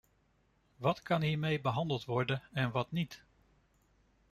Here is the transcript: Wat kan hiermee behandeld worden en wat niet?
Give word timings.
Wat 0.77 1.01
kan 1.03 1.21
hiermee 1.21 1.61
behandeld 1.61 2.05
worden 2.05 2.43
en 2.53 2.71
wat 2.71 2.91
niet? 2.91 3.23